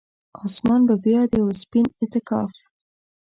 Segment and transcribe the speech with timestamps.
[0.47, 2.53] اسمان به بیا د یوه سپین اعتکاف،